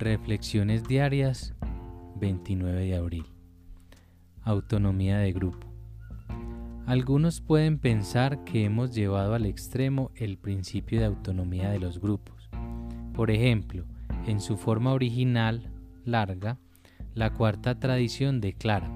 [0.00, 1.52] Reflexiones diarias
[2.16, 3.26] 29 de abril.
[4.44, 5.66] Autonomía de grupo.
[6.86, 12.48] Algunos pueden pensar que hemos llevado al extremo el principio de autonomía de los grupos.
[13.12, 13.84] Por ejemplo,
[14.26, 15.70] en su forma original,
[16.06, 16.56] larga,
[17.12, 18.90] la cuarta tradición declara,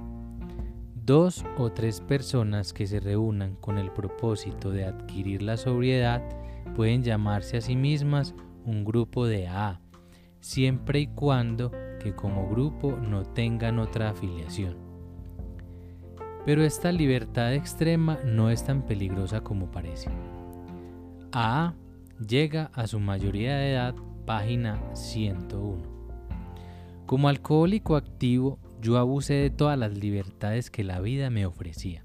[0.94, 6.22] dos o tres personas que se reúnan con el propósito de adquirir la sobriedad
[6.74, 8.34] pueden llamarse a sí mismas
[8.64, 9.83] un grupo de A
[10.44, 14.76] siempre y cuando que como grupo no tengan otra afiliación.
[16.44, 20.10] Pero esta libertad extrema no es tan peligrosa como parece.
[21.32, 21.72] A
[22.28, 23.94] llega a su mayoría de edad,
[24.26, 25.82] página 101.
[27.06, 32.04] Como alcohólico activo, yo abusé de todas las libertades que la vida me ofrecía.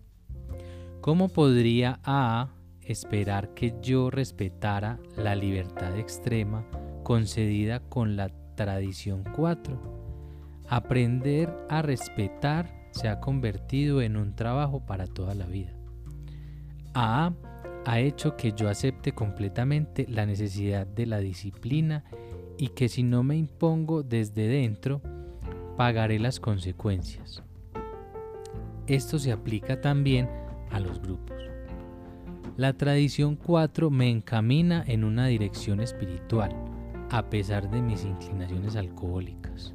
[1.02, 2.48] ¿Cómo podría A
[2.82, 6.66] esperar que yo respetara la libertad extrema
[7.10, 10.62] concedida con la tradición 4.
[10.68, 15.74] Aprender a respetar se ha convertido en un trabajo para toda la vida.
[16.94, 17.34] A
[17.88, 22.04] ha hecho que yo acepte completamente la necesidad de la disciplina
[22.60, 25.02] y que si no me impongo desde dentro,
[25.78, 27.42] pagaré las consecuencias.
[28.86, 30.30] Esto se aplica también
[30.70, 31.38] a los grupos.
[32.56, 36.69] La tradición 4 me encamina en una dirección espiritual
[37.12, 39.74] a pesar de mis inclinaciones alcohólicas.